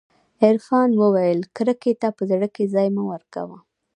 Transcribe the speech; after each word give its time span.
عرفان 0.45 0.89
وويل 1.01 1.39
کرکې 1.55 1.93
ته 2.01 2.07
په 2.17 2.23
زړه 2.31 2.47
کښې 2.55 2.65
ځاى 2.73 2.89
مه 2.95 3.03
ورکوه. 3.11 3.57